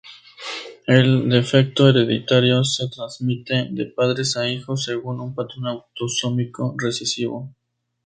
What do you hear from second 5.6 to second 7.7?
autosómico recesivo.